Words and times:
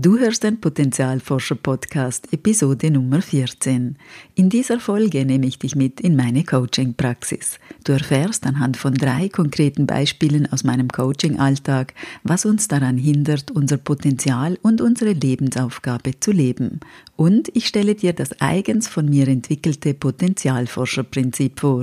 Du 0.00 0.16
hörst 0.16 0.44
den 0.44 0.60
Potenzialforscher 0.60 1.56
Podcast 1.56 2.32
Episode 2.32 2.88
Nummer 2.88 3.20
14. 3.20 3.96
In 4.36 4.48
dieser 4.48 4.78
Folge 4.78 5.24
nehme 5.24 5.46
ich 5.46 5.58
dich 5.58 5.74
mit 5.74 6.00
in 6.00 6.14
meine 6.14 6.44
Coaching-Praxis. 6.44 7.58
Du 7.82 7.90
erfährst 7.90 8.46
anhand 8.46 8.76
von 8.76 8.94
drei 8.94 9.28
konkreten 9.28 9.88
Beispielen 9.88 10.52
aus 10.52 10.62
meinem 10.62 10.86
Coaching-Alltag, 10.86 11.94
was 12.22 12.46
uns 12.46 12.68
daran 12.68 12.96
hindert, 12.96 13.50
unser 13.50 13.76
Potenzial 13.76 14.56
und 14.62 14.80
unsere 14.80 15.14
Lebensaufgabe 15.14 16.20
zu 16.20 16.30
leben. 16.30 16.78
Und 17.16 17.50
ich 17.56 17.66
stelle 17.66 17.96
dir 17.96 18.12
das 18.12 18.40
eigens 18.40 18.86
von 18.86 19.08
mir 19.08 19.26
entwickelte 19.26 19.94
Potenzialforscher-Prinzip 19.94 21.58
vor. 21.58 21.82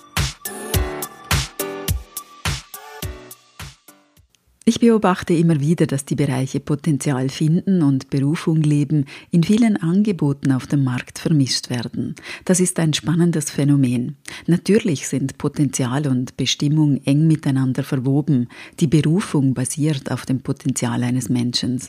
Ich 4.71 4.79
beobachte 4.79 5.33
immer 5.33 5.59
wieder, 5.59 5.85
dass 5.85 6.05
die 6.05 6.15
Bereiche 6.15 6.61
Potenzial 6.61 7.27
finden 7.27 7.83
und 7.83 8.09
Berufung 8.09 8.61
leben 8.61 9.03
in 9.29 9.43
vielen 9.43 9.75
Angeboten 9.75 10.53
auf 10.53 10.65
dem 10.65 10.85
Markt 10.85 11.19
vermischt 11.19 11.69
werden. 11.69 12.15
Das 12.45 12.61
ist 12.61 12.79
ein 12.79 12.93
spannendes 12.93 13.51
Phänomen. 13.51 14.15
Natürlich 14.47 15.09
sind 15.09 15.37
Potenzial 15.37 16.07
und 16.07 16.37
Bestimmung 16.37 17.01
eng 17.03 17.27
miteinander 17.27 17.83
verwoben. 17.83 18.47
Die 18.79 18.87
Berufung 18.87 19.53
basiert 19.53 20.09
auf 20.09 20.25
dem 20.25 20.39
Potenzial 20.39 21.03
eines 21.03 21.27
Menschen. 21.27 21.81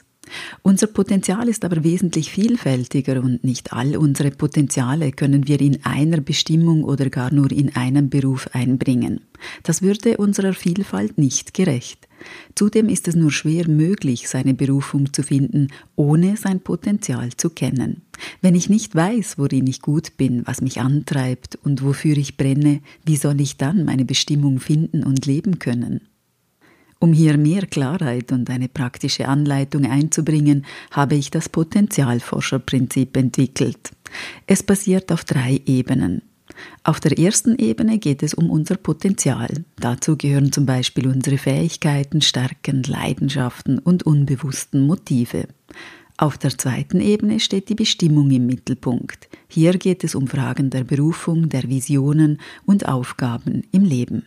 Unser 0.63 0.87
Potenzial 0.87 1.49
ist 1.49 1.65
aber 1.65 1.85
wesentlich 1.85 2.31
vielfältiger 2.31 3.23
und 3.23 3.45
nicht 3.45 3.73
all 3.73 3.97
unsere 3.97 4.31
Potenziale 4.31 5.13
können 5.13 5.49
wir 5.49 5.61
in 5.61 5.85
einer 5.85 6.21
Bestimmung 6.21 6.85
oder 6.85 7.11
gar 7.11 7.33
nur 7.33 7.51
in 7.51 7.75
einem 7.75 8.11
Beruf 8.11 8.49
einbringen. 8.53 9.21
Das 9.63 9.83
würde 9.83 10.17
unserer 10.19 10.53
Vielfalt 10.53 11.19
nicht 11.19 11.55
gerecht. 11.55 12.09
Zudem 12.55 12.89
ist 12.89 13.09
es 13.09 13.17
nur 13.17 13.33
schwer 13.33 13.69
möglich, 13.69 14.29
seine 14.29 14.55
Berufung 14.55 15.13
zu 15.13 15.23
finden, 15.23 15.69
ohne 15.97 16.37
sein 16.37 16.61
Potenzial 16.61 17.31
zu 17.37 17.51
kennen. 17.51 18.03
Wenn 18.41 18.55
ich 18.55 18.69
nicht 18.69 18.95
weiß, 18.95 19.39
worin 19.39 19.67
ich 19.67 19.83
gut 19.83 20.17
bin, 20.17 20.47
was 20.47 20.61
mich 20.61 20.81
antreibt 20.81 21.59
und 21.65 21.83
wofür 21.83 22.17
ich 22.17 22.37
brenne, 22.37 22.81
wie 23.05 23.17
soll 23.17 23.41
ich 23.41 23.57
dann 23.57 23.85
meine 23.85 24.05
Bestimmung 24.05 24.61
finden 24.61 25.03
und 25.03 25.27
leben 25.27 25.59
können? 25.59 26.03
Um 27.03 27.13
hier 27.13 27.37
mehr 27.37 27.67
Klarheit 27.67 28.31
und 28.31 28.49
eine 28.49 28.69
praktische 28.69 29.27
Anleitung 29.27 29.87
einzubringen, 29.87 30.65
habe 30.93 31.17
ich 31.17 31.33
das 31.33 31.49
Potenzialforscherprinzip 31.49 33.17
entwickelt. 33.17 33.91
Es 34.47 34.63
basiert 34.63 35.11
auf 35.11 35.25
drei 35.25 35.61
Ebenen. 35.67 36.23
Auf 36.85 37.01
der 37.01 37.19
ersten 37.19 37.59
Ebene 37.59 37.99
geht 37.99 38.23
es 38.23 38.35
um 38.35 38.51
unser 38.51 38.77
Potenzial. 38.77 39.49
Dazu 39.81 40.17
gehören 40.17 40.53
zum 40.53 40.65
Beispiel 40.65 41.09
unsere 41.09 41.39
Fähigkeiten, 41.39 42.21
Stärken, 42.21 42.85
Leidenschaften 42.85 43.81
und 43.81 44.05
unbewussten 44.05 44.87
Motive. 44.87 45.49
Auf 46.19 46.39
der 46.39 46.57
zweiten 46.57 47.01
Ebene 47.01 47.41
steht 47.41 47.69
die 47.69 47.75
Bestimmung 47.75 48.31
im 48.31 48.47
Mittelpunkt. 48.47 49.29
Hier 49.49 49.73
geht 49.73 50.05
es 50.05 50.15
um 50.15 50.29
Fragen 50.29 50.71
der 50.71 50.85
Berufung, 50.85 51.49
der 51.49 51.65
Visionen 51.69 52.39
und 52.65 52.87
Aufgaben 52.87 53.65
im 53.73 53.83
Leben. 53.83 54.27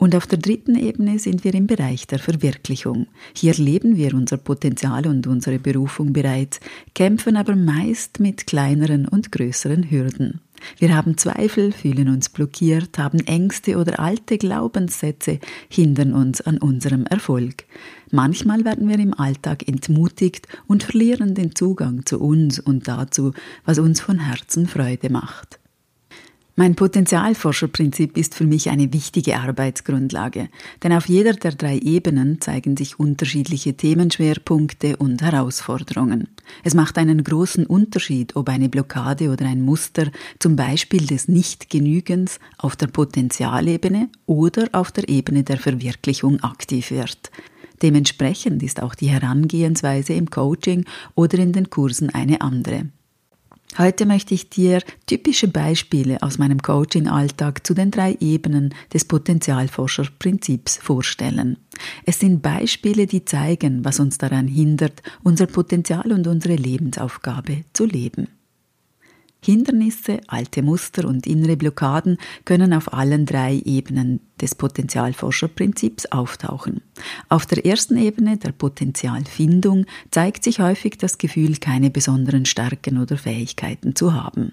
Und 0.00 0.16
auf 0.16 0.26
der 0.26 0.38
dritten 0.38 0.76
Ebene 0.76 1.18
sind 1.18 1.44
wir 1.44 1.52
im 1.52 1.66
Bereich 1.66 2.06
der 2.06 2.18
Verwirklichung. 2.18 3.06
Hier 3.34 3.52
leben 3.52 3.98
wir 3.98 4.14
unser 4.14 4.38
Potenzial 4.38 5.06
und 5.06 5.26
unsere 5.26 5.58
Berufung 5.58 6.14
bereits, 6.14 6.58
kämpfen 6.94 7.36
aber 7.36 7.54
meist 7.54 8.18
mit 8.18 8.46
kleineren 8.46 9.06
und 9.06 9.30
größeren 9.30 9.90
Hürden. 9.90 10.40
Wir 10.78 10.96
haben 10.96 11.18
Zweifel, 11.18 11.70
fühlen 11.70 12.08
uns 12.08 12.30
blockiert, 12.30 12.96
haben 12.96 13.20
Ängste 13.26 13.76
oder 13.76 14.00
alte 14.00 14.38
Glaubenssätze, 14.38 15.38
hindern 15.68 16.14
uns 16.14 16.40
an 16.40 16.56
unserem 16.56 17.04
Erfolg. 17.04 17.66
Manchmal 18.10 18.64
werden 18.64 18.88
wir 18.88 18.98
im 18.98 19.12
Alltag 19.12 19.68
entmutigt 19.68 20.48
und 20.66 20.82
verlieren 20.82 21.34
den 21.34 21.54
Zugang 21.54 22.06
zu 22.06 22.20
uns 22.20 22.58
und 22.58 22.88
dazu, 22.88 23.32
was 23.66 23.78
uns 23.78 24.00
von 24.00 24.18
Herzen 24.18 24.66
Freude 24.66 25.10
macht. 25.10 25.59
Mein 26.60 26.74
Potenzialforscherprinzip 26.74 28.18
ist 28.18 28.34
für 28.34 28.44
mich 28.44 28.68
eine 28.68 28.92
wichtige 28.92 29.38
Arbeitsgrundlage, 29.38 30.50
denn 30.82 30.92
auf 30.92 31.08
jeder 31.08 31.32
der 31.32 31.52
drei 31.52 31.78
Ebenen 31.78 32.42
zeigen 32.42 32.76
sich 32.76 33.00
unterschiedliche 33.00 33.78
Themenschwerpunkte 33.78 34.98
und 34.98 35.22
Herausforderungen. 35.22 36.28
Es 36.62 36.74
macht 36.74 36.98
einen 36.98 37.24
großen 37.24 37.64
Unterschied, 37.64 38.36
ob 38.36 38.50
eine 38.50 38.68
Blockade 38.68 39.30
oder 39.30 39.46
ein 39.46 39.62
Muster, 39.62 40.10
zum 40.38 40.54
Beispiel 40.54 41.06
des 41.06 41.28
Nichtgenügens, 41.28 42.38
auf 42.58 42.76
der 42.76 42.88
Potenzialebene 42.88 44.10
oder 44.26 44.68
auf 44.72 44.92
der 44.92 45.08
Ebene 45.08 45.44
der 45.44 45.56
Verwirklichung 45.56 46.40
aktiv 46.40 46.90
wird. 46.90 47.30
Dementsprechend 47.80 48.62
ist 48.62 48.82
auch 48.82 48.94
die 48.94 49.08
Herangehensweise 49.08 50.12
im 50.12 50.28
Coaching 50.28 50.84
oder 51.14 51.38
in 51.38 51.54
den 51.54 51.70
Kursen 51.70 52.10
eine 52.10 52.42
andere. 52.42 52.90
Heute 53.78 54.04
möchte 54.04 54.34
ich 54.34 54.50
dir 54.50 54.82
typische 55.06 55.46
Beispiele 55.46 56.22
aus 56.22 56.38
meinem 56.38 56.60
Coaching-Alltag 56.60 57.64
zu 57.64 57.72
den 57.72 57.90
drei 57.90 58.16
Ebenen 58.18 58.74
des 58.92 59.04
Potenzialforscherprinzips 59.04 60.76
vorstellen. 60.78 61.56
Es 62.04 62.18
sind 62.18 62.42
Beispiele, 62.42 63.06
die 63.06 63.24
zeigen, 63.24 63.84
was 63.84 64.00
uns 64.00 64.18
daran 64.18 64.48
hindert, 64.48 65.02
unser 65.22 65.46
Potenzial 65.46 66.12
und 66.12 66.26
unsere 66.26 66.56
Lebensaufgabe 66.56 67.64
zu 67.72 67.84
leben. 67.84 68.26
Hindernisse, 69.42 70.20
alte 70.26 70.62
Muster 70.62 71.06
und 71.06 71.26
innere 71.26 71.56
Blockaden 71.56 72.18
können 72.44 72.72
auf 72.72 72.92
allen 72.92 73.26
drei 73.26 73.60
Ebenen 73.64 74.20
des 74.40 74.54
Potenzialforscherprinzips 74.54 76.06
auftauchen. 76.06 76.82
Auf 77.28 77.46
der 77.46 77.64
ersten 77.64 77.96
Ebene 77.96 78.36
der 78.36 78.52
Potenzialfindung 78.52 79.86
zeigt 80.10 80.44
sich 80.44 80.60
häufig 80.60 80.98
das 80.98 81.18
Gefühl, 81.18 81.56
keine 81.56 81.90
besonderen 81.90 82.44
Stärken 82.44 82.98
oder 82.98 83.16
Fähigkeiten 83.16 83.94
zu 83.94 84.14
haben. 84.14 84.52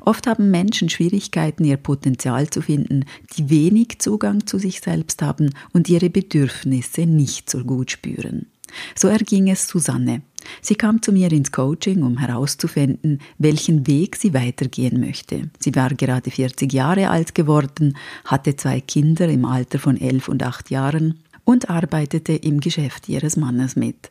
Oft 0.00 0.26
haben 0.26 0.50
Menschen 0.50 0.88
Schwierigkeiten, 0.88 1.64
ihr 1.64 1.76
Potenzial 1.76 2.48
zu 2.50 2.62
finden, 2.62 3.04
die 3.36 3.50
wenig 3.50 3.98
Zugang 4.00 4.46
zu 4.46 4.58
sich 4.58 4.80
selbst 4.80 5.22
haben 5.22 5.50
und 5.72 5.88
ihre 5.88 6.10
Bedürfnisse 6.10 7.02
nicht 7.02 7.50
so 7.50 7.64
gut 7.64 7.90
spüren. 7.90 8.46
So 8.94 9.08
erging 9.08 9.48
es 9.48 9.66
Susanne. 9.66 10.22
Sie 10.60 10.74
kam 10.74 11.02
zu 11.02 11.12
mir 11.12 11.30
ins 11.32 11.52
Coaching, 11.52 12.02
um 12.02 12.18
herauszufinden, 12.18 13.20
welchen 13.38 13.86
Weg 13.86 14.16
sie 14.16 14.34
weitergehen 14.34 15.00
möchte. 15.00 15.50
Sie 15.58 15.74
war 15.74 15.90
gerade 15.90 16.30
40 16.30 16.72
Jahre 16.72 17.10
alt 17.10 17.34
geworden, 17.34 17.96
hatte 18.24 18.56
zwei 18.56 18.80
Kinder 18.80 19.28
im 19.28 19.44
Alter 19.44 19.78
von 19.78 20.00
11 20.00 20.28
und 20.28 20.42
8 20.42 20.70
Jahren 20.70 21.20
und 21.44 21.70
arbeitete 21.70 22.34
im 22.34 22.60
Geschäft 22.60 23.08
ihres 23.08 23.36
Mannes 23.36 23.76
mit. 23.76 24.10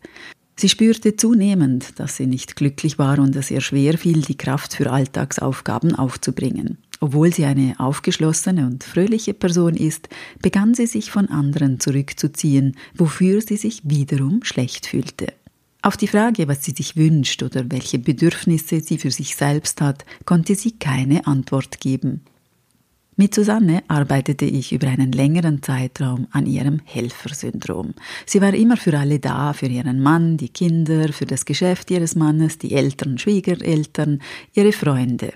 Sie 0.59 0.69
spürte 0.69 1.16
zunehmend, 1.16 2.00
dass 2.00 2.17
sie 2.17 2.25
nicht 2.25 2.56
glücklich 2.56 2.97
war 2.97 3.19
und 3.19 3.35
dass 3.35 3.51
ihr 3.51 3.62
schwer 3.62 3.96
fiel, 3.96 4.23
die 4.23 4.38
Kraft 4.38 4.73
für 4.73 4.91
Alltagsaufgaben 4.91 5.94
aufzubringen. 5.94 6.79
Obwohl 7.00 7.34
sie 7.34 7.46
eine 7.46 7.80
aufgeschlossene 7.80 8.66
und 8.66 8.84
fröhliche 8.84 9.34
Person 9.34 9.75
ist, 9.75 10.09
begann 10.41 10.74
sie 10.74 10.88
sich 10.88 11.12
von 11.12 11.28
anderen 11.30 11.80
zurückzuziehen, 11.80 12.75
wofür 12.96 13.41
sie 13.41 13.58
sich 13.58 13.81
wiederum 13.84 14.44
schlecht 14.44 14.88
fühlte. 14.88 15.34
Auf 15.84 15.96
die 15.96 16.08
Frage, 16.08 16.47
was 16.47 16.66
sie 16.66 16.72
sich 16.72 16.96
wünscht 16.96 17.44
oder 17.44 17.69
welche 17.72 18.00
Bedürfnisse 18.00 18.81
sie 18.81 18.97
für 18.97 19.12
sich 19.12 19.35
selbst 19.35 19.80
hat, 19.80 20.06
konnte 20.25 20.56
sie 20.56 20.72
keine 20.72 21.28
Antwort 21.28 21.80
geben. 21.80 22.22
Mit 23.16 23.34
Susanne 23.34 23.84
arbeitete 23.88 24.46
ich 24.46 24.72
über 24.72 24.88
einen 24.88 25.12
längeren 25.12 25.64
Zeitraum 25.64 26.28
an 26.31 26.46
ihrem 26.46 26.81
Helfersyndrom. 26.85 27.94
Sie 28.28 28.41
war 28.41 28.53
immer 28.53 28.78
für 28.78 28.97
alle 28.97 29.19
da, 29.19 29.53
für 29.53 29.66
ihren 29.66 30.02
Mann, 30.02 30.38
die 30.38 30.50
Kinder, 30.50 31.12
für 31.12 31.25
das 31.25 31.46
Geschäft 31.46 31.90
ihres 31.90 32.16
Mannes, 32.16 32.59
die 32.59 32.74
Eltern, 32.74 33.18
Schwiegereltern, 33.18 34.22
ihre 34.53 34.72
Freunde. 34.72 35.34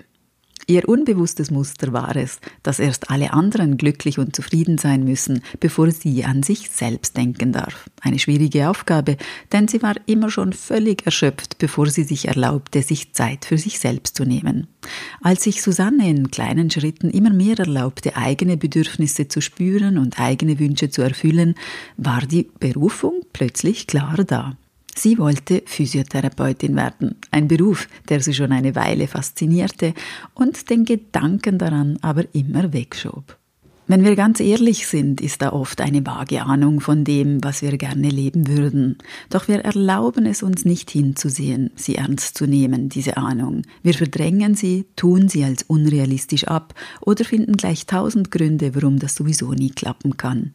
Ihr 0.66 0.88
unbewusstes 0.88 1.50
Muster 1.50 1.92
war 1.92 2.14
es, 2.14 2.40
dass 2.62 2.78
erst 2.78 3.10
alle 3.10 3.32
anderen 3.32 3.76
glücklich 3.76 4.18
und 4.18 4.36
zufrieden 4.36 4.78
sein 4.78 5.04
müssen, 5.04 5.42
bevor 5.58 5.90
sie 5.90 6.24
an 6.24 6.42
sich 6.42 6.70
selbst 6.70 7.16
denken 7.16 7.52
darf. 7.52 7.90
Eine 8.00 8.18
schwierige 8.18 8.68
Aufgabe, 8.68 9.16
denn 9.52 9.66
sie 9.66 9.82
war 9.82 9.94
immer 10.06 10.30
schon 10.30 10.52
völlig 10.52 11.04
erschöpft, 11.04 11.58
bevor 11.58 11.88
sie 11.88 12.04
sich 12.04 12.28
erlaubte, 12.28 12.82
sich 12.82 13.12
Zeit 13.12 13.44
für 13.44 13.58
sich 13.58 13.80
selbst 13.80 14.16
zu 14.16 14.24
nehmen. 14.24 14.68
Als 15.20 15.42
sich 15.42 15.62
Susanne 15.62 16.08
in 16.08 16.30
kleinen 16.30 16.70
Schritten 16.70 17.10
immer 17.10 17.30
mehr 17.30 17.58
erlaubte, 17.58 18.16
eigene 18.16 18.56
Bedürfnisse 18.56 19.28
zu 19.28 19.40
spüren 19.40 19.98
und 19.98 20.20
eigene 20.20 20.58
Wünsche 20.58 20.90
zu 20.90 21.02
erfüllen, 21.02 21.54
war 21.96 22.20
die 22.22 22.48
Berufung 22.58 23.22
plötzlich 23.32 23.86
klar 23.86 24.16
da. 24.24 24.56
Sie 24.94 25.18
wollte 25.18 25.62
Physiotherapeutin 25.64 26.76
werden, 26.76 27.16
ein 27.30 27.48
Beruf, 27.48 27.88
der 28.08 28.20
sie 28.20 28.34
schon 28.34 28.52
eine 28.52 28.74
Weile 28.74 29.08
faszinierte 29.08 29.94
und 30.34 30.68
den 30.68 30.84
Gedanken 30.84 31.58
daran 31.58 31.98
aber 32.02 32.24
immer 32.34 32.72
wegschob. 32.72 33.36
Wenn 33.88 34.04
wir 34.04 34.14
ganz 34.14 34.38
ehrlich 34.38 34.86
sind, 34.86 35.20
ist 35.20 35.42
da 35.42 35.52
oft 35.52 35.80
eine 35.80 36.06
vage 36.06 36.42
Ahnung 36.42 36.80
von 36.80 37.04
dem, 37.04 37.42
was 37.42 37.62
wir 37.62 37.76
gerne 37.76 38.08
leben 38.08 38.46
würden. 38.46 38.96
Doch 39.28 39.48
wir 39.48 39.64
erlauben 39.64 40.24
es 40.24 40.42
uns 40.42 40.64
nicht 40.64 40.90
hinzusehen, 40.90 41.70
sie 41.74 41.96
ernst 41.96 42.38
zu 42.38 42.46
nehmen, 42.46 42.88
diese 42.88 43.16
Ahnung. 43.16 43.62
Wir 43.82 43.94
verdrängen 43.94 44.54
sie, 44.54 44.86
tun 44.94 45.28
sie 45.28 45.44
als 45.44 45.64
unrealistisch 45.64 46.44
ab 46.44 46.74
oder 47.00 47.24
finden 47.24 47.56
gleich 47.56 47.86
tausend 47.86 48.30
Gründe, 48.30 48.74
warum 48.74 48.98
das 48.98 49.16
sowieso 49.16 49.52
nie 49.52 49.70
klappen 49.70 50.16
kann. 50.16 50.54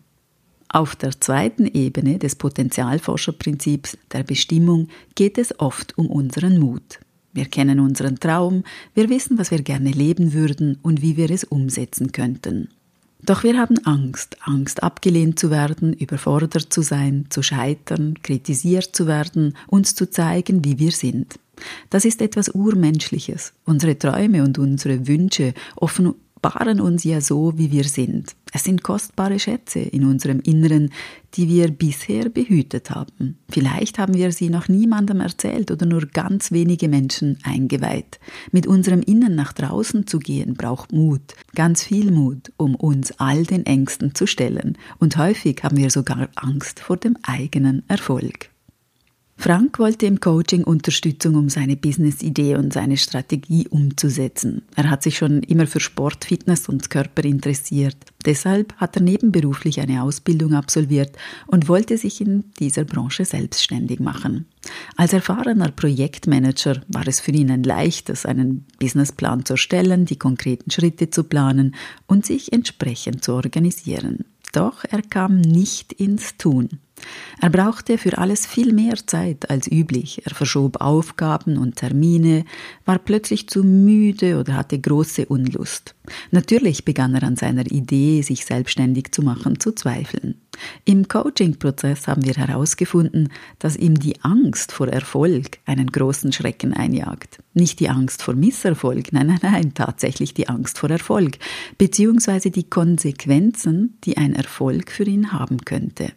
Auf 0.69 0.96
der 0.96 1.19
zweiten 1.19 1.66
Ebene 1.66 2.19
des 2.19 2.36
Potenzialforscherprinzips 2.36 3.98
der 4.12 4.24
Bestimmung 4.24 4.90
geht 5.16 5.38
es 5.38 5.58
oft 5.60 5.98
um 5.98 6.08
unseren 6.08 6.60
Mut. 6.60 7.00
Wir 7.34 7.46
kennen 7.46 7.80
unseren 7.80 8.19
Traum, 8.19 8.64
wir 8.94 9.10
wissen, 9.10 9.38
was 9.38 9.52
wir 9.52 9.62
gerne 9.62 9.92
leben 9.92 10.34
würden 10.34 10.78
und 10.81 11.02
wie 11.02 11.18
wir 11.18 11.30
es 11.30 11.44
umsetzen 11.44 12.12
könnten. 12.12 12.69
Doch 13.22 13.44
wir 13.44 13.58
haben 13.58 13.78
Angst, 13.86 14.38
Angst 14.42 14.84
abgelehnt 14.84 15.40
zu 15.40 15.50
werden, 15.50 15.94
überfordert 15.94 16.74
zu 16.74 16.81
sein, 16.81 17.25
zu 17.30 17.42
scheitern, 17.42 18.16
kritisiert 18.22 18.96
zu 18.96 19.08
werden, 19.08 19.56
uns 19.68 19.96
zu 19.96 20.10
zeigen, 20.10 20.64
wie 20.64 20.80
wir 20.80 20.92
sind. 20.92 21.40
Das 21.90 22.06
ist 22.06 22.22
etwas 22.22 22.50
Urmenschliches. 22.50 23.54
Unsere 23.66 23.98
Träume 23.98 24.44
und 24.44 24.60
unsere 24.60 25.08
Wünsche 25.08 25.54
offen 25.75 26.14
offenbaren 26.47 26.81
uns 26.81 27.03
ja 27.03 27.21
so, 27.21 27.53
wie 27.57 27.71
wir 27.71 27.83
sind. 27.83 28.35
Es 28.53 28.63
sind 28.63 28.83
kostbare 28.83 29.39
Schätze 29.39 29.79
in 29.79 30.05
unserem 30.05 30.39
Inneren, 30.39 30.91
die 31.33 31.49
wir 31.49 31.69
bisher 31.69 32.29
behütet 32.29 32.89
haben. 32.89 33.38
Vielleicht 33.49 33.99
haben 33.99 34.15
wir 34.15 34.31
sie 34.31 34.49
noch 34.49 34.67
niemandem 34.69 35.19
erzählt 35.19 35.69
oder 35.71 35.85
nur 35.85 36.07
ganz 36.07 36.51
wenige 36.51 36.88
Menschen 36.88 37.38
eingeweiht. 37.44 38.19
Mit 38.51 38.65
unserem 38.65 39.01
Innen 39.01 39.35
nach 39.35 39.53
draußen 39.53 40.07
zu 40.07 40.19
gehen 40.19 40.53
braucht 40.53 40.94
Mut, 40.94 41.35
ganz 41.55 41.83
viel 41.83 42.11
Mut, 42.11 42.51
um 42.57 42.75
uns 42.75 43.11
all 43.19 43.44
den 43.44 43.65
Ängsten 43.65 44.15
zu 44.15 44.25
stellen. 44.25 44.77
Und 44.99 45.17
häufig 45.17 45.63
haben 45.63 45.77
wir 45.77 45.91
sogar 45.91 46.29
Angst 46.35 46.79
vor 46.79 46.97
dem 46.97 47.17
eigenen 47.23 47.83
Erfolg. 47.88 48.49
Frank 49.39 49.78
wollte 49.78 50.07
im 50.07 50.19
Coaching 50.19 50.63
Unterstützung, 50.63 51.36
um 51.36 51.48
seine 51.48 51.75
Business-Idee 51.75 52.56
und 52.56 52.74
seine 52.74 52.98
Strategie 52.98 53.68
umzusetzen. 53.68 54.63
Er 54.75 54.89
hat 54.89 55.04
sich 55.04 55.19
schon 55.19 55.44
immer 55.44 55.68
für 55.68 55.80
Sport, 55.80 56.25
Fitness 56.25 56.68
und 56.68 56.89
Körper 56.89 57.24
interessiert. 57.24 57.95
Deshalb 58.25 58.74
hat 58.78 58.95
er 58.95 59.04
nebenberuflich 59.04 59.80
eine 59.80 60.01
Ausbildung 60.01 60.56
absolviert 60.56 61.16
und 61.45 61.69
wollte 61.69 62.00
sich 62.00 62.19
in 62.19 62.45
dieser 62.60 62.84
Branche 62.84 63.25
selbstständig 63.25 64.00
machen. 64.00 64.48
Als 64.95 65.13
erfahrener 65.13 65.69
Projektmanager 65.69 66.81
war 66.88 67.07
es 67.07 67.19
für 67.19 67.31
ihn 67.31 67.51
ein 67.51 67.63
leichtes, 67.63 68.25
einen 68.25 68.66
Businessplan 68.80 69.45
zu 69.45 69.54
erstellen, 69.54 70.06
die 70.06 70.18
konkreten 70.18 70.72
Schritte 70.72 71.12
zu 71.12 71.24
planen 71.24 71.75
und 72.07 72.25
sich 72.25 72.54
entsprechend 72.54 73.24
zu 73.24 73.33
organisieren. 73.33 74.25
Doch 74.51 74.83
er 74.83 75.04
kam 75.04 75.40
nicht 75.40 75.94
ins 75.94 76.38
Tun. 76.38 76.80
Er 77.39 77.49
brauchte 77.49 77.97
für 77.97 78.17
alles 78.17 78.45
viel 78.45 78.73
mehr 78.73 78.95
Zeit 79.05 79.49
als 79.49 79.71
üblich. 79.71 80.21
Er 80.25 80.33
verschob 80.33 80.81
Aufgaben 80.81 81.57
und 81.57 81.75
Termine, 81.75 82.45
war 82.85 82.97
plötzlich 82.97 83.47
zu 83.47 83.63
müde 83.63 84.39
oder 84.39 84.55
hatte 84.55 84.79
große 84.79 85.27
Unlust. 85.27 85.95
Natürlich 86.31 86.83
begann 86.83 87.13
er 87.13 87.23
an 87.23 87.35
seiner 87.35 87.65
Idee, 87.69 88.21
sich 88.21 88.45
selbstständig 88.45 89.11
zu 89.11 89.21
machen, 89.21 89.59
zu 89.59 89.71
zweifeln. 89.73 90.35
Im 90.85 91.07
Coaching-Prozess 91.07 92.07
haben 92.07 92.25
wir 92.25 92.33
herausgefunden, 92.33 93.29
dass 93.59 93.75
ihm 93.75 93.99
die 93.99 94.19
Angst 94.21 94.71
vor 94.71 94.88
Erfolg 94.88 95.59
einen 95.65 95.88
großen 95.88 96.31
Schrecken 96.31 96.73
einjagt. 96.73 97.39
Nicht 97.53 97.79
die 97.79 97.89
Angst 97.89 98.23
vor 98.23 98.33
Misserfolg, 98.33 99.13
nein, 99.13 99.27
nein, 99.27 99.39
nein, 99.41 99.73
tatsächlich 99.75 100.33
die 100.33 100.49
Angst 100.49 100.79
vor 100.79 100.89
Erfolg, 100.89 101.38
beziehungsweise 101.77 102.49
die 102.49 102.67
Konsequenzen, 102.67 103.97
die 104.03 104.17
ein 104.17 104.33
Erfolg 104.33 104.91
für 104.91 105.03
ihn 105.03 105.31
haben 105.31 105.63
könnte. 105.63 106.13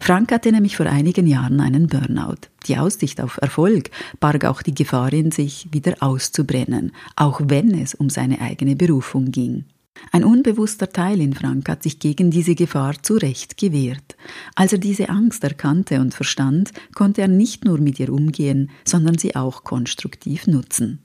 Frank 0.00 0.32
hatte 0.32 0.52
nämlich 0.52 0.76
vor 0.76 0.86
einigen 0.86 1.26
Jahren 1.26 1.60
einen 1.60 1.86
Burnout. 1.86 2.48
Die 2.66 2.76
Aussicht 2.76 3.20
auf 3.20 3.38
Erfolg 3.40 3.90
barg 4.20 4.44
auch 4.44 4.62
die 4.62 4.74
Gefahr 4.74 5.12
in 5.12 5.30
sich, 5.30 5.68
wieder 5.72 5.96
auszubrennen, 6.00 6.92
auch 7.16 7.40
wenn 7.44 7.72
es 7.78 7.94
um 7.94 8.10
seine 8.10 8.40
eigene 8.40 8.76
Berufung 8.76 9.30
ging. 9.30 9.64
Ein 10.12 10.24
unbewusster 10.24 10.90
Teil 10.90 11.20
in 11.20 11.34
Frank 11.34 11.68
hat 11.68 11.82
sich 11.82 11.98
gegen 11.98 12.30
diese 12.30 12.54
Gefahr 12.54 13.02
zu 13.02 13.14
Recht 13.14 13.56
gewehrt. 13.56 14.16
Als 14.54 14.72
er 14.72 14.78
diese 14.78 15.08
Angst 15.08 15.44
erkannte 15.44 16.00
und 16.00 16.14
verstand, 16.14 16.72
konnte 16.94 17.22
er 17.22 17.28
nicht 17.28 17.64
nur 17.64 17.78
mit 17.78 17.98
ihr 17.98 18.12
umgehen, 18.12 18.70
sondern 18.84 19.18
sie 19.18 19.36
auch 19.36 19.64
konstruktiv 19.64 20.46
nutzen. 20.46 21.00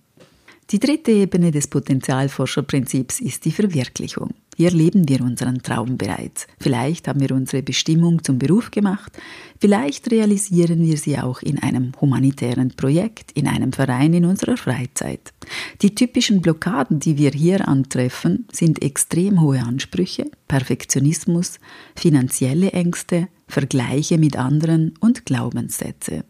Die 0.70 0.80
dritte 0.80 1.12
Ebene 1.12 1.52
des 1.52 1.68
Potenzialforscherprinzips 1.68 3.20
ist 3.20 3.46
die 3.46 3.52
Verwirklichung. 3.52 4.34
Hier 4.56 4.72
leben 4.72 5.08
wir 5.10 5.22
unseren 5.22 5.64
Traum 5.64 5.98
bereits. 5.98 6.48
Vielleicht 6.60 7.08
haben 7.08 7.20
wir 7.20 7.32
unsere 7.32 7.64
Bestimmung 7.64 8.24
zum 8.24 8.38
Beruf 8.38 8.72
gemacht, 8.72 9.12
vielleicht 9.60 10.12
realisieren 10.12 10.84
wir 10.84 10.98
sie 10.98 11.18
auch 11.18 11.42
in 11.42 11.60
einem 11.60 11.94
humanitären 12.00 12.70
Projekt, 12.70 13.32
in 13.32 13.48
einem 13.48 13.74
Verein 13.74 14.14
in 14.14 14.26
unserer 14.26 14.58
Freizeit. 14.58 15.34
Die 15.82 15.96
typischen 15.96 16.42
Blockaden, 16.42 17.00
die 17.00 17.18
wir 17.18 17.32
hier 17.32 17.68
antreffen, 17.68 18.46
sind 18.52 18.82
extrem 18.82 19.42
hohe 19.42 19.62
Ansprüche, 19.62 20.30
Perfektionismus, 20.48 21.60
finanzielle 21.96 22.72
Ängste, 22.72 23.28
Vergleiche 23.48 24.18
mit 24.18 24.38
anderen 24.38 24.94
und 25.00 25.26
Glaubenssätze. 25.26 26.26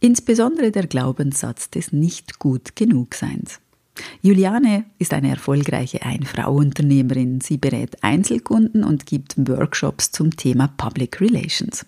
Insbesondere 0.00 0.70
der 0.72 0.86
Glaubenssatz 0.86 1.70
des 1.70 1.92
nicht 1.92 2.38
gut 2.38 2.74
genug 2.76 3.14
Seins. 3.14 3.60
Juliane 4.22 4.84
ist 4.98 5.12
eine 5.12 5.30
erfolgreiche 5.30 6.02
Ein-Frau-Unternehmerin. 6.02 7.40
Sie 7.40 7.58
berät 7.58 8.02
Einzelkunden 8.02 8.84
und 8.84 9.06
gibt 9.06 9.34
Workshops 9.36 10.12
zum 10.12 10.36
Thema 10.36 10.68
Public 10.68 11.20
Relations. 11.20 11.84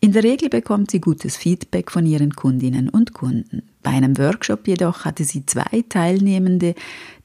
In 0.00 0.12
der 0.12 0.24
Regel 0.24 0.48
bekommt 0.48 0.90
sie 0.90 1.00
gutes 1.00 1.36
Feedback 1.36 1.90
von 1.90 2.06
ihren 2.06 2.34
Kundinnen 2.34 2.88
und 2.88 3.12
Kunden. 3.12 3.62
Bei 3.82 3.90
einem 3.90 4.16
Workshop 4.16 4.66
jedoch 4.66 5.04
hatte 5.04 5.24
sie 5.24 5.44
zwei 5.44 5.84
Teilnehmende, 5.88 6.74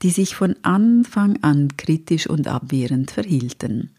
die 0.02 0.10
sich 0.10 0.36
von 0.36 0.56
Anfang 0.62 1.42
an 1.42 1.78
kritisch 1.78 2.28
und 2.28 2.48
abwehrend 2.48 3.12
verhielten. 3.12 3.92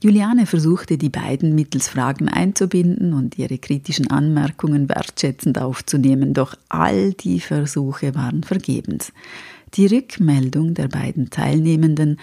Juliane 0.00 0.46
versuchte 0.46 0.98
die 0.98 1.08
beiden 1.08 1.54
mittels 1.54 1.88
Fragen 1.88 2.28
einzubinden 2.28 3.12
und 3.12 3.38
ihre 3.38 3.58
kritischen 3.58 4.10
Anmerkungen 4.10 4.88
wertschätzend 4.88 5.58
aufzunehmen, 5.58 6.34
doch 6.34 6.56
all 6.68 7.12
die 7.12 7.40
Versuche 7.40 8.14
waren 8.14 8.42
vergebens. 8.42 9.12
Die 9.74 9.86
Rückmeldung 9.86 10.74
der 10.74 10.88
beiden 10.88 11.30
Teilnehmenden 11.30 12.18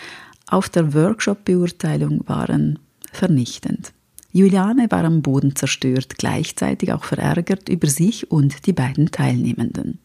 auf 0.48 0.70
der 0.70 0.94
Workshop-Beurteilung 0.94 2.28
waren 2.28 2.80
vernichtend. 3.12 3.94
Juliane 4.32 4.92
war 4.92 5.04
am 5.06 5.22
Boden 5.22 5.56
zerstört, 5.56 6.18
gleichzeitig 6.18 6.94
auch 6.94 7.04
verärgert 7.04 7.68
über 7.70 7.88
sich 7.88 8.30
und 8.30 8.68
die 8.68 8.74
beiden 8.74 9.10
Teilnehmenden. 9.12 10.00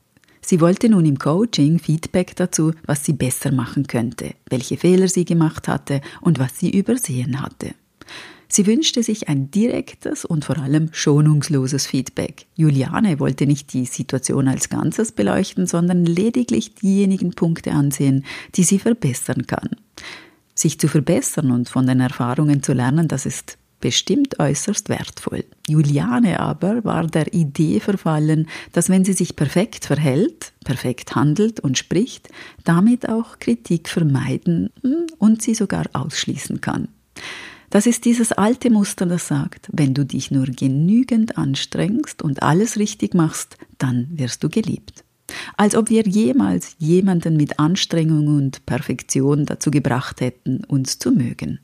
Sie 0.47 0.61
wollte 0.61 0.91
nun 0.91 1.07
im 1.07 1.19
Coaching 1.19 1.79
Feedback 1.79 2.37
dazu, 2.37 2.73
was 2.85 3.03
sie 3.03 3.15
besser 3.15 3.51
machen 3.51 3.87
könnte, 3.87 4.35
welche 4.51 4.77
Fehler 4.77 5.09
sie 5.09 5.25
gemacht 5.25 5.69
hatte 5.69 6.03
und 6.21 6.39
was 6.39 6.59
sie 6.59 6.71
übersehen 6.71 7.41
hatte. 7.41 7.75
Sie 8.47 8.67
wünschte 8.67 9.03
sich 9.03 9.29
ein 9.31 9.51
direktes 9.51 10.27
und 10.27 10.45
vor 10.45 10.59
allem 10.59 10.91
schonungsloses 10.93 11.87
Feedback. 11.87 12.45
Juliane 12.57 13.19
wollte 13.21 13.47
nicht 13.47 13.73
die 13.73 13.87
Situation 13.87 14.47
als 14.47 14.69
Ganzes 14.69 15.13
beleuchten, 15.13 15.67
sondern 15.67 16.05
lediglich 16.05 16.75
diejenigen 16.75 17.31
Punkte 17.31 17.73
ansehen, 17.73 18.27
die 18.55 18.65
sie 18.65 18.79
verbessern 18.79 19.47
kann. 19.47 19.71
Sich 20.55 20.79
zu 20.79 20.89
verbessern 20.89 21.53
und 21.53 21.71
von 21.71 21.87
den 21.87 22.01
Erfahrungen 22.01 22.63
zu 22.63 22.75
lernen, 22.75 23.09
das 23.09 23.25
ist 23.25 23.57
bestimmt 23.81 24.39
äußerst 24.39 24.89
wertvoll. 24.89 25.45
Juliane 25.69 26.41
aber 26.41 26.85
war 26.85 27.07
der 27.07 27.33
Idee 27.35 27.81
verfallen, 27.81 28.49
dass 28.73 28.89
wenn 28.89 29.05
sie 29.05 29.13
sich 29.13 29.37
perfekt 29.37 29.85
verhält, 29.85 30.53
perfekt 30.65 31.15
handelt 31.15 31.61
und 31.61 31.79
spricht, 31.79 32.29
damit 32.65 33.09
auch 33.09 33.39
Kritik 33.39 33.89
vermeiden 33.89 34.71
hm, 34.83 35.07
und 35.19 35.43
sie 35.43 35.55
sogar 35.55 35.85
ausschließen 35.93 36.61
kann. 36.61 36.89
Das 37.71 37.87
ist 37.87 38.05
dieses 38.05 38.31
alte 38.31 38.71
Muster, 38.71 39.05
das 39.05 39.27
sagt, 39.27 39.69
wenn 39.73 39.95
du 39.95 40.05
dich 40.05 40.31
nur 40.31 40.47
genügend 40.47 41.37
anstrengst 41.37 42.23
und 42.23 42.43
alles 42.43 42.79
richtig 42.79 43.15
machst, 43.15 43.57
dann 43.79 44.09
wirst 44.13 44.45
du 44.45 44.49
geliebt. 44.49 45.05
Als 45.57 45.75
ob 45.75 45.91
wir 45.91 46.03
jemals 46.03 46.77
jemanden 46.79 47.37
mit 47.37 47.59
Anstrengung 47.59 48.29
und 48.29 48.65
Perfektion 48.67 49.47
dazu 49.47 49.71
gebracht 49.71 50.21
hätten, 50.21 50.65
uns 50.65 50.99
zu 50.99 51.11
mögen. 51.11 51.59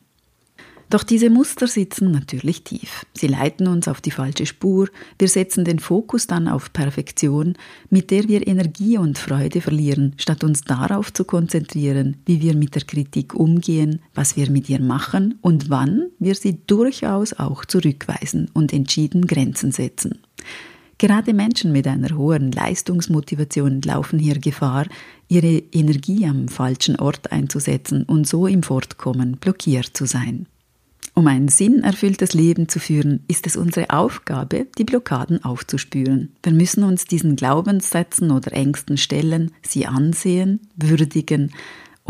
Doch 0.90 1.04
diese 1.04 1.30
Muster 1.30 1.68
sitzen 1.68 2.10
natürlich 2.10 2.64
tief. 2.64 3.06
Sie 3.14 3.28
leiten 3.28 3.68
uns 3.68 3.86
auf 3.86 4.00
die 4.00 4.10
falsche 4.10 4.44
Spur. 4.44 4.88
Wir 5.20 5.28
setzen 5.28 5.64
den 5.64 5.78
Fokus 5.78 6.26
dann 6.26 6.48
auf 6.48 6.72
Perfektion, 6.72 7.54
mit 7.90 8.10
der 8.10 8.26
wir 8.26 8.44
Energie 8.44 8.98
und 8.98 9.16
Freude 9.16 9.60
verlieren, 9.60 10.14
statt 10.16 10.42
uns 10.42 10.62
darauf 10.62 11.12
zu 11.12 11.24
konzentrieren, 11.24 12.16
wie 12.26 12.42
wir 12.42 12.56
mit 12.56 12.74
der 12.74 12.82
Kritik 12.82 13.34
umgehen, 13.34 14.00
was 14.14 14.36
wir 14.36 14.50
mit 14.50 14.68
ihr 14.68 14.80
machen 14.80 15.38
und 15.42 15.70
wann 15.70 16.08
wir 16.18 16.34
sie 16.34 16.58
durchaus 16.66 17.34
auch 17.34 17.64
zurückweisen 17.64 18.50
und 18.52 18.72
entschieden 18.72 19.28
Grenzen 19.28 19.70
setzen. 19.70 20.18
Gerade 20.98 21.32
Menschen 21.32 21.70
mit 21.70 21.86
einer 21.86 22.16
hohen 22.16 22.50
Leistungsmotivation 22.50 23.80
laufen 23.82 24.18
hier 24.18 24.40
Gefahr, 24.40 24.86
ihre 25.28 25.62
Energie 25.72 26.26
am 26.26 26.48
falschen 26.48 26.96
Ort 26.96 27.30
einzusetzen 27.30 28.02
und 28.02 28.26
so 28.26 28.48
im 28.48 28.64
Fortkommen 28.64 29.36
blockiert 29.36 29.96
zu 29.96 30.04
sein. 30.04 30.46
Um 31.20 31.26
ein 31.26 31.48
sinnerfülltes 31.48 32.32
Leben 32.32 32.70
zu 32.70 32.78
führen, 32.78 33.24
ist 33.28 33.46
es 33.46 33.54
unsere 33.54 33.90
Aufgabe, 33.90 34.68
die 34.78 34.84
Blockaden 34.84 35.44
aufzuspüren. 35.44 36.32
Wir 36.42 36.52
müssen 36.54 36.82
uns 36.82 37.04
diesen 37.04 37.36
Glaubenssätzen 37.36 38.30
oder 38.30 38.54
Ängsten 38.54 38.96
stellen, 38.96 39.52
sie 39.60 39.86
ansehen, 39.86 40.60
würdigen 40.76 41.52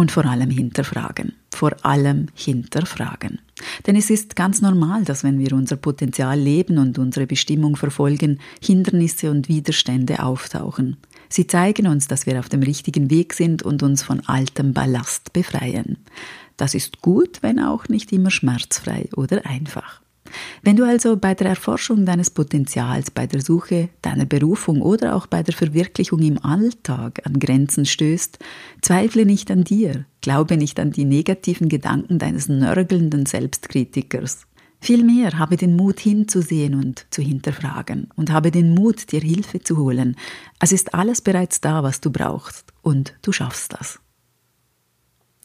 und 0.01 0.11
vor 0.11 0.25
allem 0.25 0.49
hinterfragen. 0.49 1.35
Vor 1.51 1.77
allem 1.85 2.29
hinterfragen. 2.35 3.39
Denn 3.87 3.97
es 3.97 4.09
ist 4.09 4.35
ganz 4.35 4.63
normal, 4.63 5.05
dass 5.05 5.25
wenn 5.25 5.39
wir 5.39 5.53
unser 5.53 5.77
Potenzial 5.77 6.41
leben 6.41 6.79
und 6.79 6.99
unsere 6.99 7.27
Bestimmung 7.27 7.77
verfolgen, 7.77 8.41
Hindernisse 8.63 9.31
und 9.31 9.49
Widerstände 9.49 10.23
auftauchen. 10.23 10.97
Sie 11.29 11.47
zeigen 11.47 11.87
uns, 11.87 12.09
dass 12.09 12.25
wir 12.25 12.39
auf 12.39 12.49
dem 12.49 12.63
richtigen 12.63 13.11
Weg 13.11 13.35
sind 13.35 13.63
und 13.63 13.83
uns 13.83 14.03
von 14.03 14.21
altem 14.27 14.73
Ballast 14.73 15.35
befreien. 15.35 15.99
Das 16.57 16.75
ist 16.75 17.03
gut, 17.03 17.43
wenn 17.43 17.61
auch 17.61 17.89
nicht 17.89 18.11
immer 18.11 18.31
schmerzfrei 18.31 19.11
oder 19.15 19.45
einfach. 19.45 20.01
Wenn 20.63 20.77
du 20.77 20.85
also 20.85 21.17
bei 21.17 21.35
der 21.35 21.49
Erforschung 21.49 22.07
deines 22.07 22.31
Potenzials, 22.31 23.11
bei 23.11 23.27
der 23.27 23.41
Suche 23.41 23.89
deiner 24.03 24.27
Berufung 24.27 24.83
oder 24.83 25.15
auch 25.15 25.27
bei 25.27 25.43
der 25.43 25.55
Verwirklichung 25.55 26.21
im 26.21 26.45
Alltag 26.45 27.23
an 27.25 27.39
Grenzen 27.39 27.87
stößt, 27.87 28.39
zweifle 28.83 29.27
nicht 29.27 29.51
an 29.51 29.65
dir, 29.65 30.05
glaube 30.21 30.57
nicht 30.57 30.81
an 30.81 30.91
die 30.93 31.05
negativen 31.05 31.69
Gedanken 31.69 32.19
deines 32.19 32.49
nörgelnden 32.49 33.27
Selbstkritikers. 33.27 34.47
Vielmehr 34.81 35.39
habe 35.39 35.57
den 35.59 35.77
Mut 35.77 36.01
hinzusehen 36.01 36.75
und 36.75 37.07
zu 37.11 37.21
hinterfragen 37.21 38.09
und 38.17 38.31
habe 38.31 38.51
den 38.51 38.75
Mut, 38.75 39.13
dir 39.13 39.21
Hilfe 39.21 39.61
zu 39.61 39.77
holen. 39.77 40.17
Es 40.59 40.73
ist 40.73 40.95
alles 40.95 41.21
bereits 41.21 41.61
da, 41.61 41.83
was 41.83 42.01
du 42.01 42.11
brauchst 42.11 42.73
und 42.81 43.15
du 43.21 43.31
schaffst 43.31 43.75
das. 43.75 44.01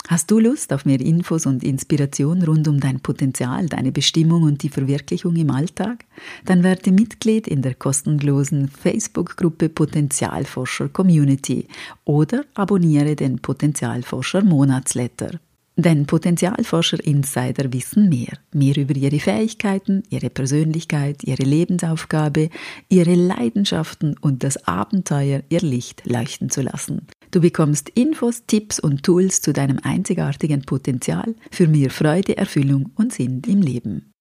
Hast 0.08 0.30
du 0.30 0.40
Lust 0.40 0.72
auf 0.72 0.86
mehr 0.86 1.02
Infos 1.02 1.48
und 1.48 1.64
Inspiration 1.64 2.44
rund 2.44 2.68
um 2.68 2.80
dein 2.80 3.00
Potenzial, 3.00 3.68
deine 3.68 3.92
Bestimmung 3.92 4.44
und 4.44 4.62
die 4.62 4.70
Verwirklichung 4.70 5.36
im 5.36 5.50
Alltag? 5.50 6.06
Dann 6.46 6.62
werde 6.62 6.92
Mitglied 6.92 7.48
in 7.48 7.64
der 7.64 7.74
kostenlosen 7.74 8.68
Facebook-Gruppe 8.68 9.70
Potenzialforscher 9.70 10.90
Community 10.90 11.68
oder 12.04 12.46
abonniere 12.54 13.16
den 13.16 13.40
Potenzialforscher 13.40 14.44
Monatsletter. 14.44 15.40
Denn 15.78 16.06
Potenzialforscher 16.06 17.04
Insider 17.04 17.74
wissen 17.74 18.08
mehr. 18.08 18.38
Mehr 18.54 18.78
über 18.78 18.96
ihre 18.96 19.20
Fähigkeiten, 19.20 20.04
ihre 20.10 20.30
Persönlichkeit, 20.30 21.24
ihre 21.24 21.44
Lebensaufgabe, 21.44 22.50
ihre 22.88 23.16
Leidenschaften 23.16 24.16
und 24.20 24.44
das 24.44 24.68
Abenteuer, 24.68 25.44
ihr 25.50 25.60
Licht 25.60 26.04
leuchten 26.06 26.50
zu 26.50 26.62
lassen. 26.62 27.08
Du 27.32 27.42
bekommst 27.42 27.90
Infos, 27.90 28.46
Tipps 28.48 28.80
und 28.80 29.04
Tools 29.04 29.42
zu 29.42 29.52
deinem 29.52 29.80
einzigartigen 29.84 30.62
Potenzial 30.62 31.36
für 31.52 31.68
mehr 31.68 31.90
Freude, 31.90 32.38
Erfüllung 32.38 32.92
und 32.96 33.12
Sinn 33.12 33.42
im 33.46 33.62
Leben. 33.62 34.12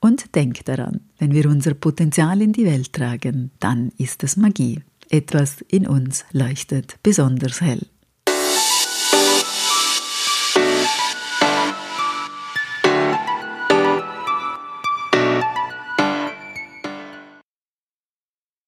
Und 0.00 0.36
denk 0.36 0.64
daran, 0.64 1.00
wenn 1.18 1.32
wir 1.32 1.46
unser 1.46 1.74
Potenzial 1.74 2.40
in 2.40 2.52
die 2.52 2.64
Welt 2.64 2.92
tragen, 2.92 3.50
dann 3.58 3.90
ist 3.98 4.22
es 4.22 4.36
Magie. 4.36 4.80
Etwas 5.10 5.62
in 5.62 5.88
uns 5.88 6.24
leuchtet 6.30 6.98
besonders 7.02 7.60
hell. 7.60 7.84